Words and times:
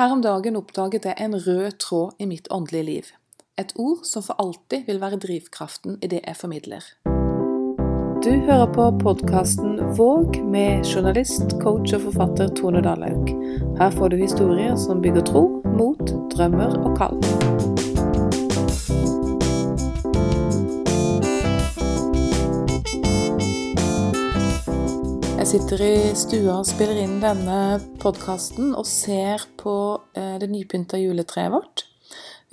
Her 0.00 0.14
om 0.14 0.22
dagen 0.24 0.56
oppdaget 0.56 1.04
jeg 1.04 1.20
en 1.20 1.34
rød 1.36 1.74
tråd 1.76 2.22
i 2.24 2.24
mitt 2.24 2.46
åndelige 2.50 2.84
liv. 2.84 3.08
Et 3.60 3.72
ord 3.76 3.98
som 4.08 4.24
for 4.24 4.38
alltid 4.40 4.86
vil 4.86 5.00
være 5.02 5.18
drivkraften 5.20 5.98
i 6.00 6.08
det 6.08 6.22
jeg 6.24 6.36
formidler. 6.40 6.86
Du 8.24 8.30
hører 8.46 8.72
på 8.72 8.86
podkasten 9.02 9.76
Våg 9.98 10.40
med 10.40 10.88
journalist, 10.88 11.52
coach 11.60 11.92
og 11.92 12.06
forfatter 12.06 12.48
Tone 12.56 12.80
Dalaug. 12.80 13.28
Her 13.76 13.92
får 13.92 14.14
du 14.14 14.16
historier 14.22 14.72
som 14.80 15.04
bygger 15.04 15.26
tro, 15.34 15.44
mot, 15.76 16.16
drømmer 16.32 16.80
og 16.80 16.96
kall. 16.96 17.79
Sitter 25.50 25.80
i 25.82 25.94
stua 26.14 26.60
og 26.60 26.66
spiller 26.68 27.00
inn 27.02 27.16
denne 27.18 27.80
podkasten 27.98 28.68
og 28.78 28.84
ser 28.86 29.42
på 29.58 29.72
eh, 30.14 30.36
det 30.38 30.46
nypynta 30.46 31.00
juletreet 31.00 31.50
vårt. 31.50 31.82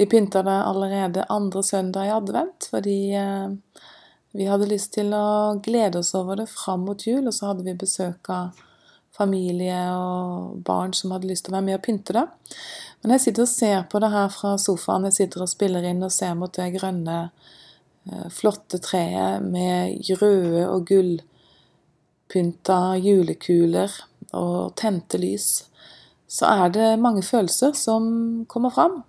Vi 0.01 0.07
pynta 0.09 0.41
det 0.41 0.55
allerede 0.55 1.27
andre 1.29 1.61
søndag 1.61 2.07
i 2.07 2.15
advent 2.15 2.65
fordi 2.71 2.95
eh, 3.19 3.83
vi 4.33 4.49
hadde 4.49 4.71
lyst 4.71 4.95
til 4.95 5.13
å 5.13 5.59
glede 5.61 6.01
oss 6.01 6.15
over 6.17 6.41
det 6.41 6.47
fram 6.49 6.87
mot 6.87 7.05
jul, 7.05 7.21
og 7.29 7.37
så 7.37 7.51
hadde 7.51 7.67
vi 7.67 7.77
besøk 7.77 8.31
av 8.33 8.57
familie 9.13 9.77
og 9.93 10.57
barn 10.65 10.97
som 10.97 11.13
hadde 11.13 11.29
lyst 11.29 11.45
til 11.45 11.53
å 11.53 11.59
være 11.59 11.69
med 11.69 11.77
og 11.77 11.85
pynte 11.85 12.17
det. 12.17 12.27
Men 13.03 13.13
jeg 13.13 13.27
sitter 13.27 13.45
og 13.45 13.53
ser 13.53 13.87
på 13.93 14.01
det 14.01 14.13
her 14.15 14.33
fra 14.33 14.57
sofaen. 14.57 15.05
Jeg 15.11 15.19
sitter 15.21 15.45
og 15.45 15.53
spiller 15.53 15.85
inn 15.85 16.01
og 16.01 16.17
ser 16.17 16.33
mot 16.39 16.57
det 16.57 16.71
grønne, 16.79 17.23
eh, 18.09 18.29
flotte 18.33 18.81
treet 18.81 19.45
med 19.45 20.15
røde 20.17 20.65
og 20.65 20.89
gull 20.89 21.19
pynta 22.31 22.97
julekuler 22.99 23.91
og 24.35 24.75
tente 24.79 25.19
lys, 25.21 25.67
så 26.27 26.49
er 26.65 26.73
det 26.75 26.87
mange 26.99 27.23
følelser 27.23 27.75
som 27.77 28.09
kommer 28.51 28.73
fram. 28.75 29.01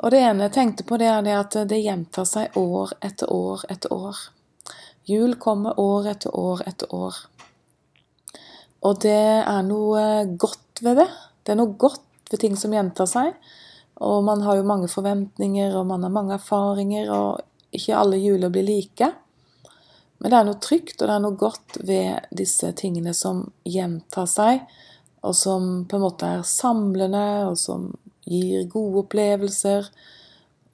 Og 0.00 0.14
det 0.14 0.22
ene 0.24 0.46
jeg 0.46 0.54
tenkte 0.54 0.86
på, 0.86 0.96
det 1.00 1.10
er 1.10 1.24
det 1.26 1.34
at 1.36 1.56
det 1.68 1.82
gjentar 1.82 2.28
seg 2.28 2.56
år 2.56 2.94
etter 3.04 3.32
år 3.34 3.66
etter 3.68 3.92
år. 3.92 4.20
Jul 5.10 5.34
kommer 5.42 5.80
år 5.80 6.12
etter 6.14 6.36
år 6.36 6.62
etter 6.68 6.94
år. 6.94 7.16
Og 8.86 9.00
det 9.04 9.18
er 9.42 9.64
noe 9.66 10.04
godt 10.40 10.80
ved 10.84 11.02
det. 11.02 11.08
Det 11.44 11.52
er 11.52 11.60
noe 11.60 11.74
godt 11.76 12.30
ved 12.32 12.40
ting 12.40 12.56
som 12.56 12.72
gjentar 12.72 13.08
seg. 13.10 13.34
Og 14.00 14.22
man 14.24 14.40
har 14.46 14.56
jo 14.56 14.64
mange 14.64 14.88
forventninger, 14.88 15.74
og 15.76 15.88
man 15.90 16.06
har 16.06 16.12
mange 16.14 16.38
erfaringer, 16.38 17.10
og 17.12 17.74
ikke 17.76 17.98
alle 17.98 18.20
juler 18.22 18.52
blir 18.52 18.64
like. 18.64 19.10
Men 20.20 20.30
det 20.32 20.38
er 20.38 20.46
noe 20.46 20.60
trygt 20.60 21.00
og 21.00 21.08
det 21.08 21.14
er 21.16 21.24
noe 21.24 21.38
godt 21.40 21.80
ved 21.88 22.30
disse 22.36 22.70
tingene 22.76 23.14
som 23.16 23.46
gjentar 23.64 24.28
seg, 24.28 24.64
og 25.24 25.36
som 25.36 25.70
på 25.88 25.96
en 25.96 26.04
måte 26.04 26.28
er 26.28 26.46
samlende, 26.46 27.48
og 27.48 27.56
som 27.60 27.88
gir 28.28 28.66
gode 28.70 29.06
opplevelser 29.06 29.88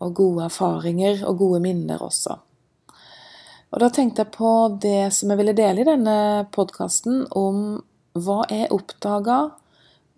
og 0.03 0.17
gode 0.19 0.49
erfaringer 0.51 1.23
og 1.27 1.39
gode 1.41 1.63
minner 1.65 2.03
også. 2.03 2.37
Og 3.75 3.83
da 3.83 3.91
tenkte 3.93 4.25
jeg 4.25 4.35
på 4.35 4.51
det 4.83 5.13
som 5.15 5.31
jeg 5.31 5.41
ville 5.41 5.57
dele 5.57 5.83
i 5.83 5.89
denne 5.89 6.19
podkasten, 6.55 7.25
om 7.35 7.79
hva 8.17 8.41
jeg 8.51 8.71
oppdaga 8.75 9.39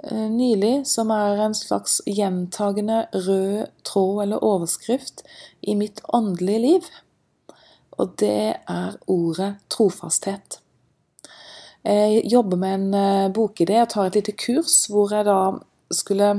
eh, 0.05 0.29
nylig 0.31 0.87
som 0.89 1.11
er 1.15 1.41
en 1.43 1.57
slags 1.57 1.99
gjentagende 2.07 3.07
rød 3.13 3.69
tråd 3.89 4.23
eller 4.25 4.45
overskrift 4.45 5.25
i 5.61 5.75
mitt 5.79 6.01
åndelige 6.15 6.65
liv 6.65 6.91
og 7.99 8.15
det 8.21 8.55
er 8.55 8.97
ordet 9.11 9.55
trofasthet. 9.73 10.61
Jeg 11.89 12.25
jobber 12.29 12.59
med 12.61 12.75
en 12.75 12.95
eh, 12.95 13.31
bokidé 13.33 13.79
og 13.83 13.91
tar 13.93 14.09
et 14.09 14.19
lite 14.19 14.35
kurs 14.37 14.87
hvor 14.91 15.13
jeg 15.15 15.25
da 15.29 15.39
skulle 15.95 16.31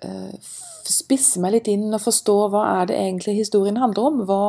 eh, 0.00 0.50
spisse 0.88 1.40
meg 1.42 1.56
litt 1.56 1.70
inn 1.70 1.90
og 1.92 2.02
forstå 2.04 2.36
hva 2.52 2.62
er 2.78 2.90
det 2.90 2.98
egentlig 2.98 3.36
historien 3.40 3.80
handler 3.82 4.08
om. 4.08 4.22
Hva 4.28 4.46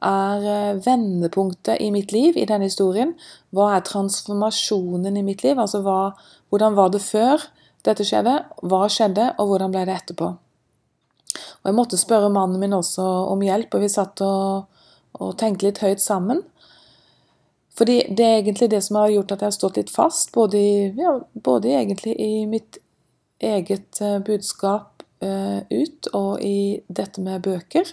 er 0.00 0.46
eh, 0.54 0.82
vendepunktet 0.86 1.82
i 1.82 1.90
mitt 1.94 2.14
liv 2.16 2.38
i 2.38 2.46
denne 2.48 2.70
historien? 2.70 3.14
Hva 3.54 3.74
er 3.76 3.86
transformasjonen 3.86 5.18
i 5.20 5.26
mitt 5.26 5.44
liv? 5.44 5.58
Altså 5.60 5.82
hva, 5.84 6.14
hvordan 6.50 6.78
var 6.78 6.94
det 6.94 7.02
før 7.04 7.44
dette 7.86 8.06
skjedde? 8.06 8.38
Hva 8.62 8.86
skjedde, 8.92 9.34
og 9.38 9.52
hvordan 9.52 9.74
ble 9.74 9.84
det 9.88 9.98
etterpå? 9.98 10.32
Og 11.60 11.68
Jeg 11.68 11.76
måtte 11.76 12.00
spørre 12.00 12.32
mannen 12.32 12.60
min 12.60 12.74
også 12.74 13.04
om 13.30 13.42
hjelp, 13.44 13.74
og 13.74 13.84
vi 13.84 13.92
satt 13.92 14.22
og 14.24 14.79
og 15.18 15.36
tenke 15.40 15.66
litt 15.66 15.82
høyt 15.82 16.02
sammen. 16.02 16.44
Fordi 17.76 18.02
det 18.12 18.26
er 18.26 18.38
egentlig 18.40 18.70
det 18.72 18.82
som 18.84 18.98
har 19.00 19.12
gjort 19.14 19.32
at 19.32 19.42
jeg 19.42 19.52
har 19.52 19.56
stått 19.56 19.80
litt 19.80 19.92
fast, 19.92 20.32
både 20.34 20.58
i, 20.58 20.72
ja, 20.98 21.16
både 21.34 21.72
egentlig 21.72 22.16
i 22.20 22.44
mitt 22.50 22.80
eget 23.40 24.00
eh, 24.04 24.18
budskap 24.20 25.04
eh, 25.24 25.62
ut 25.70 26.10
og 26.12 26.42
i 26.44 26.80
dette 26.88 27.22
med 27.24 27.42
bøker. 27.46 27.88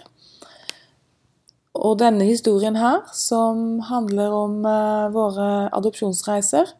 Og 1.78 1.98
denne 2.00 2.26
historien 2.26 2.76
her, 2.76 3.04
som 3.14 3.78
handler 3.88 4.34
om 4.34 4.58
eh, 4.66 5.06
våre 5.14 5.48
adopsjonsreiser, 5.76 6.74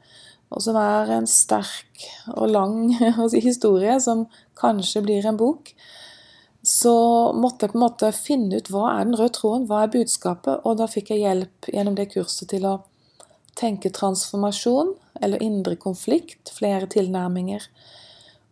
og 0.48 0.64
som 0.64 0.78
er 0.80 1.12
en 1.18 1.28
sterk 1.28 2.04
og 2.34 2.48
lang 2.50 2.92
historie, 3.48 3.98
som 4.00 4.26
kanskje 4.58 5.04
blir 5.06 5.28
en 5.28 5.38
bok, 5.38 5.72
så 6.78 7.32
måtte 7.34 7.66
jeg 7.66 7.72
på 7.72 7.78
en 7.78 7.84
måte 7.86 8.10
finne 8.14 8.58
ut 8.60 8.68
hva 8.70 8.84
er 8.92 9.06
den 9.08 9.16
røde 9.18 9.34
tråden, 9.34 9.66
hva 9.66 9.82
er 9.84 9.92
budskapet, 9.94 10.60
og 10.62 10.78
da 10.78 10.86
fikk 10.90 11.10
jeg 11.14 11.24
hjelp 11.24 11.70
gjennom 11.72 11.96
det 11.98 12.10
kurset 12.12 12.50
til 12.52 12.66
å 12.68 12.74
tenke 13.58 13.90
transformasjon 13.90 14.92
eller 15.20 15.42
indre 15.42 15.74
konflikt, 15.80 16.52
flere 16.54 16.86
tilnærminger. 16.90 17.64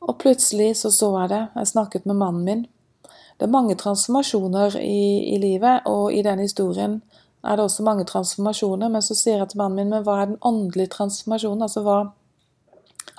Og 0.03 0.19
plutselig 0.23 0.73
så 0.81 0.91
så 0.91 1.13
jeg 1.21 1.31
det, 1.35 1.43
jeg 1.55 1.71
snakket 1.71 2.09
med 2.09 2.19
mannen 2.19 2.49
min. 2.49 2.65
Det 3.37 3.47
er 3.47 3.53
mange 3.53 3.77
transformasjoner 3.79 4.79
i, 4.81 5.35
i 5.35 5.39
livet, 5.39 5.87
og 5.87 6.11
i 6.15 6.25
denne 6.27 6.49
historien 6.49 6.99
er 7.47 7.59
det 7.59 7.67
også 7.69 7.85
mange 7.87 8.07
transformasjoner, 8.09 8.91
men 8.91 9.05
så 9.05 9.15
sier 9.15 9.39
jeg 9.43 9.53
til 9.53 9.61
mannen 9.63 9.85
min, 9.85 9.93
men 9.93 10.07
hva 10.07 10.23
er 10.23 10.33
den 10.33 10.41
åndelige 10.41 10.97
transformasjonen? 10.97 11.63
Altså 11.69 11.85
hva 11.87 12.01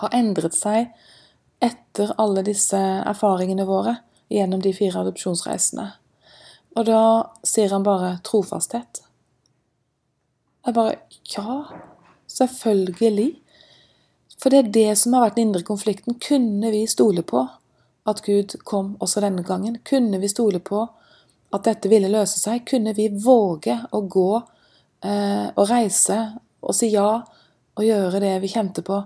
har 0.01 0.17
endret 0.17 0.57
seg 0.57 0.91
etter 1.63 2.11
alle 2.19 2.43
disse 2.45 2.81
erfaringene 3.07 3.69
våre? 3.69 3.99
Gjennom 4.29 4.61
de 4.61 4.73
fire 4.75 5.01
adopsjonsreisene. 5.01 5.91
Og 6.77 6.85
da 6.85 7.01
sier 7.43 7.73
han 7.73 7.83
bare 7.83 8.19
'trofasthet'. 8.23 9.01
Jeg 10.65 10.73
bare 10.73 10.95
Ja, 11.37 11.63
selvfølgelig. 12.27 13.35
For 14.37 14.49
det 14.49 14.57
er 14.57 14.71
det 14.71 14.97
som 14.97 15.13
har 15.13 15.21
vært 15.25 15.35
den 15.35 15.47
indre 15.47 15.63
konflikten. 15.63 16.19
Kunne 16.19 16.71
vi 16.71 16.85
stole 16.87 17.23
på 17.23 17.47
at 18.07 18.21
Gud 18.21 18.55
kom 18.63 18.95
også 18.99 19.21
denne 19.21 19.43
gangen? 19.43 19.77
Kunne 19.83 20.19
vi 20.19 20.27
stole 20.27 20.59
på 20.59 20.87
at 21.53 21.63
dette 21.63 21.89
ville 21.89 22.11
løse 22.11 22.39
seg? 22.39 22.65
Kunne 22.65 22.93
vi 22.93 23.09
våge 23.09 23.79
å 23.91 24.01
gå 24.01 24.29
eh, 25.03 25.47
og 25.55 25.69
reise 25.69 26.39
og 26.61 26.75
si 26.75 26.91
ja 26.93 27.23
og 27.77 27.83
gjøre 27.83 28.19
det 28.19 28.41
vi 28.41 28.47
kjente 28.47 28.81
på? 28.81 29.01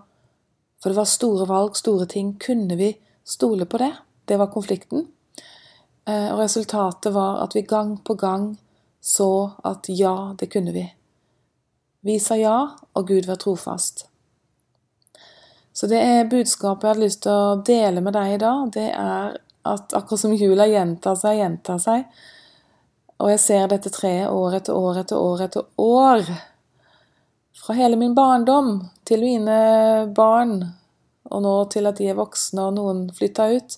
For 0.82 0.90
det 0.90 0.98
var 0.98 1.06
store 1.06 1.48
valg, 1.48 1.76
store 1.78 2.06
ting. 2.06 2.36
Kunne 2.42 2.76
vi 2.76 2.96
stole 3.24 3.66
på 3.66 3.78
det? 3.78 3.94
Det 4.26 4.38
var 4.38 4.52
konflikten. 4.54 5.08
Eh, 6.06 6.30
og 6.34 6.40
resultatet 6.40 7.14
var 7.14 7.44
at 7.44 7.56
vi 7.56 7.66
gang 7.68 7.98
på 8.04 8.16
gang 8.20 8.54
så 9.02 9.52
at 9.64 9.90
ja, 9.90 10.36
det 10.40 10.52
kunne 10.54 10.72
vi. 10.72 10.86
Vi 12.02 12.20
sa 12.20 12.38
ja, 12.38 12.58
og 12.94 13.08
Gud 13.08 13.26
var 13.26 13.40
trofast. 13.42 14.06
Så 15.74 15.88
det 15.88 16.02
er 16.02 16.30
budskapet 16.30 16.84
jeg 16.84 16.94
hadde 16.94 17.06
lyst 17.06 17.22
til 17.24 17.32
å 17.34 17.62
dele 17.66 18.02
med 18.04 18.14
deg 18.18 18.36
i 18.36 18.42
dag. 18.42 18.70
Det 18.74 18.88
er 18.92 19.38
at 19.66 19.94
akkurat 19.98 20.24
som 20.24 20.34
jula 20.36 20.66
gjentar 20.70 21.18
seg, 21.18 21.38
gjentar 21.38 21.82
seg, 21.82 22.06
og 23.22 23.30
jeg 23.30 23.42
ser 23.44 23.68
dette 23.70 23.92
treet 23.94 24.30
år 24.34 24.58
etter 24.58 24.78
år 24.78 25.04
etter 25.04 25.22
år 25.22 25.44
etter 25.46 25.68
år, 25.82 26.26
fra 27.62 27.76
hele 27.78 28.00
min 28.02 28.16
barndom 28.18 28.74
til 29.06 29.22
mine 29.22 29.58
barn, 30.18 30.56
og 31.30 31.44
nå 31.46 31.54
til 31.74 31.90
at 31.90 32.02
de 32.02 32.10
er 32.10 32.18
voksne 32.18 32.66
og 32.66 32.78
noen 32.80 33.04
flytta 33.14 33.52
ut, 33.54 33.78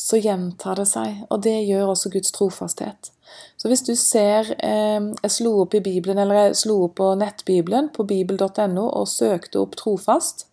så 0.00 0.16
gjentar 0.16 0.78
det 0.80 0.86
seg. 0.88 1.24
Og 1.28 1.42
det 1.44 1.58
gjør 1.68 1.92
også 1.92 2.10
Guds 2.12 2.32
trofasthet. 2.32 3.10
Så 3.60 3.68
hvis 3.70 3.84
du 3.86 3.92
ser 3.94 4.48
eh, 4.58 5.00
Jeg 5.22 5.30
slo 5.30 5.52
opp 5.62 5.74
i 5.76 5.82
Bibelen, 5.84 6.18
eller 6.18 6.46
jeg 6.46 6.60
slo 6.64 6.78
opp 6.86 6.96
på 6.98 7.10
nettbibelen, 7.20 7.90
på 7.94 8.06
bibel.no, 8.08 8.86
og 8.88 9.08
søkte 9.08 9.60
opp 9.60 9.76
'trofast'. 9.76 10.46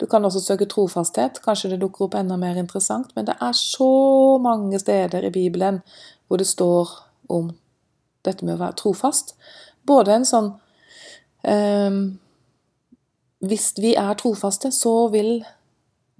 Du 0.00 0.06
kan 0.10 0.24
også 0.24 0.40
søke 0.40 0.66
trofasthet, 0.66 1.38
kanskje 1.44 1.70
det 1.70 1.80
dukker 1.84 2.08
opp 2.08 2.16
enda 2.18 2.36
mer 2.36 2.56
interessant. 2.58 3.12
Men 3.14 3.28
det 3.28 3.36
er 3.40 3.52
så 3.52 4.38
mange 4.42 4.78
steder 4.78 5.24
i 5.24 5.30
Bibelen 5.30 5.82
hvor 6.26 6.40
det 6.40 6.46
står 6.46 6.90
om 7.28 7.52
dette 8.24 8.44
med 8.44 8.56
å 8.56 8.62
være 8.64 8.80
trofast. 8.80 9.36
Både 9.86 10.16
en 10.16 10.24
sånn 10.24 10.52
eh, 11.44 12.00
Hvis 13.44 13.74
vi 13.76 13.94
er 13.94 14.16
trofaste, 14.16 14.72
så 14.72 15.08
vil 15.12 15.44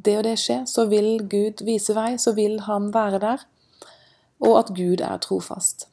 det 0.05 0.19
og 0.21 0.25
det 0.27 0.37
skjer, 0.41 0.62
så 0.71 0.87
vil 0.91 1.25
Gud 1.31 1.65
vise 1.67 1.97
vei, 1.97 2.15
så 2.19 2.35
vil 2.37 2.61
Han 2.69 2.93
være 2.95 3.21
der, 3.23 3.45
og 4.45 4.59
at 4.59 4.73
Gud 4.77 5.01
er 5.01 5.19
trofast. 5.23 5.89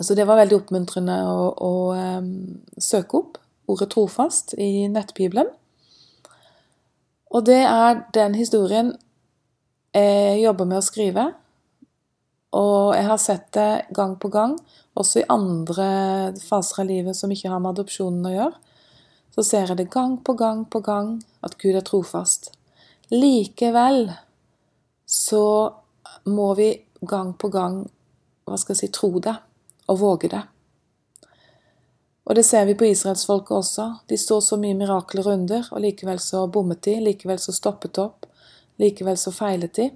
Så 0.00 0.14
det 0.14 0.28
var 0.28 0.38
veldig 0.38 0.60
oppmuntrende 0.60 1.16
å, 1.26 1.48
å 1.58 1.72
um, 1.94 2.28
søke 2.78 3.18
opp 3.18 3.38
ordet 3.68 3.90
'trofast' 3.92 4.54
i 4.54 4.86
nettbibelen. 4.88 5.50
Og 7.34 7.44
det 7.46 7.60
er 7.66 8.04
den 8.14 8.34
historien 8.38 8.94
jeg 9.94 10.42
jobber 10.42 10.68
med 10.68 10.78
å 10.78 10.84
skrive. 10.86 11.24
Og 12.56 12.94
jeg 12.96 13.04
har 13.04 13.20
sett 13.20 13.50
det 13.52 13.72
gang 13.96 14.14
på 14.16 14.30
gang, 14.32 14.54
også 14.96 15.20
i 15.20 15.28
andre 15.28 15.88
faser 16.40 16.82
av 16.82 16.88
livet 16.88 17.16
som 17.16 17.32
ikke 17.32 17.50
har 17.52 17.60
med 17.60 17.74
adopsjonen 17.74 18.30
å 18.30 18.32
gjøre. 18.32 18.54
Så 19.36 19.44
ser 19.44 19.68
jeg 19.68 19.78
det 19.78 19.90
gang 19.92 20.16
på 20.24 20.32
gang 20.38 20.64
på 20.64 20.80
gang 20.80 21.18
at 21.44 21.58
Gud 21.60 21.76
er 21.76 21.84
trofast. 21.84 22.52
Likevel 23.10 24.12
så 25.08 25.74
må 26.24 26.54
vi 26.54 26.72
gang 27.00 27.32
på 27.34 27.48
gang 27.48 27.82
hva 28.48 28.56
skal 28.60 28.74
jeg 28.74 28.80
si, 28.80 28.92
tro 28.92 29.10
det 29.20 29.34
og 29.88 30.00
våge 30.00 30.28
det. 30.32 30.42
Og 32.28 32.36
det 32.36 32.44
ser 32.44 32.66
vi 32.68 32.76
på 32.76 32.84
israelsfolket 32.90 33.54
også. 33.56 33.86
De 34.08 34.18
så 34.20 34.40
så 34.44 34.58
mye 34.60 34.76
mirakler 34.76 35.28
under, 35.32 35.64
og 35.72 35.80
likevel 35.80 36.20
så 36.20 36.44
bommet 36.52 36.82
de, 36.84 36.98
likevel 37.00 37.40
så 37.40 37.54
stoppet 37.56 38.00
opp, 38.02 38.28
likevel 38.80 39.16
så 39.16 39.32
feilet 39.32 39.72
de. 39.80 39.88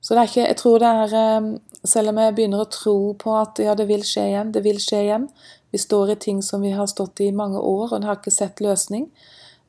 Så 0.00 0.14
det 0.14 0.22
er 0.22 0.30
ikke 0.30 0.46
Jeg 0.48 0.56
tror 0.58 0.78
det 0.82 0.88
er 0.88 1.12
eh, 1.14 1.44
Selv 1.84 2.10
om 2.10 2.18
jeg 2.18 2.34
begynner 2.34 2.62
å 2.62 2.70
tro 2.70 2.96
på 3.18 3.36
at 3.38 3.60
ja, 3.62 3.74
det 3.78 3.86
vil 3.86 4.02
skje 4.02 4.24
igjen, 4.32 4.50
det 4.54 4.64
vil 4.64 4.80
skje 4.82 4.98
igjen 5.04 5.28
Vi 5.70 5.78
står 5.78 6.10
i 6.10 6.16
ting 6.24 6.40
som 6.42 6.62
vi 6.62 6.72
har 6.74 6.88
stått 6.90 7.22
i 7.22 7.28
i 7.30 7.36
mange 7.36 7.60
år, 7.60 7.92
og 7.92 8.00
det 8.00 8.08
har 8.08 8.18
ikke 8.18 8.34
sett 8.34 8.60
løsning. 8.60 9.06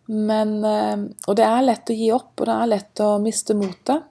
Men, 0.06 0.64
eh, 0.66 1.06
og 1.28 1.38
det 1.40 1.46
er 1.48 1.62
lett 1.64 1.90
å 1.90 1.96
gi 1.96 2.10
opp, 2.12 2.34
og 2.40 2.50
det 2.50 2.56
er 2.56 2.72
lett 2.74 3.04
å 3.04 3.12
miste 3.24 3.56
motet. 3.56 4.10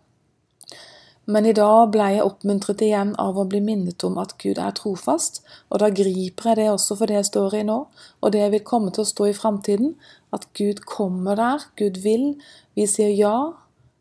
Men 1.24 1.46
i 1.46 1.54
dag 1.54 1.92
ble 1.94 2.08
jeg 2.16 2.24
oppmuntret 2.24 2.80
igjen 2.82 3.12
av 3.22 3.36
å 3.38 3.44
bli 3.46 3.60
minnet 3.62 4.02
om 4.04 4.16
at 4.18 4.34
Gud 4.42 4.58
er 4.58 4.74
trofast, 4.74 5.38
og 5.70 5.78
da 5.78 5.92
griper 5.94 6.50
jeg 6.50 6.58
det 6.58 6.70
også 6.72 6.96
for 6.98 7.06
det 7.06 7.20
jeg 7.20 7.28
står 7.30 7.60
i 7.60 7.62
nå, 7.68 7.78
og 8.20 8.32
det 8.34 8.42
jeg 8.42 8.54
vil 8.56 8.64
komme 8.66 8.90
til 8.90 9.04
å 9.04 9.10
stå 9.12 9.28
i 9.30 9.36
framtiden. 9.36 9.94
At 10.34 10.48
Gud 10.58 10.82
kommer 10.88 11.38
der, 11.38 11.68
Gud 11.78 12.00
vil. 12.02 12.32
Vi 12.74 12.88
sier 12.90 13.12
ja. 13.14 13.36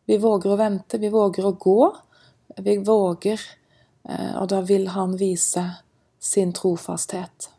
Vi 0.10 0.18
våger 0.18 0.56
å 0.56 0.60
vente, 0.60 0.98
vi 0.98 1.12
våger 1.14 1.46
å 1.46 1.54
gå. 1.60 1.80
Vi 2.58 2.78
våger, 2.84 3.40
eh, 4.10 4.34
og 4.42 4.50
da 4.50 4.62
vil 4.66 4.88
Han 4.96 5.16
vise 5.20 5.64
sin 6.20 6.54
trofasthet. 6.54 7.52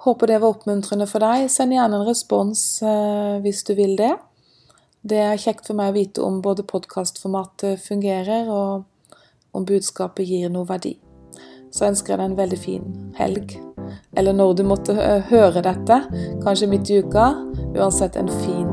Håper 0.00 0.26
det 0.26 0.38
var 0.40 0.54
oppmuntrende 0.54 1.04
for 1.08 1.20
deg. 1.20 1.50
Send 1.52 1.74
gjerne 1.76 2.00
en 2.00 2.08
respons 2.08 2.60
eh, 2.80 3.36
hvis 3.44 3.60
du 3.68 3.74
vil 3.76 3.98
det. 4.00 4.14
Det 5.04 5.20
er 5.20 5.40
kjekt 5.40 5.68
for 5.68 5.76
meg 5.76 5.92
å 5.92 5.96
vite 5.96 6.24
om 6.24 6.40
både 6.44 6.64
podkastformatet 6.68 7.80
fungerer, 7.84 8.48
og 8.48 9.16
om 9.56 9.66
budskapet 9.68 10.28
gir 10.28 10.52
noe 10.52 10.68
verdi. 10.68 10.94
Så 11.70 11.86
ønsker 11.86 12.14
jeg 12.14 12.20
deg 12.20 12.30
en 12.30 12.38
veldig 12.38 12.60
fin 12.60 12.88
helg. 13.18 13.54
Eller 14.16 14.36
når 14.36 14.56
du 14.58 14.64
måtte 14.66 14.96
høre 15.30 15.62
dette, 15.64 16.00
kanskje 16.44 16.68
midt 16.72 16.90
i 16.90 17.00
uka. 17.04 17.30
Uansett 17.76 18.16
en 18.18 18.32
fin 18.40 18.69